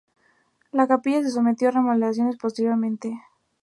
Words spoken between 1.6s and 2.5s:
a remodelaciones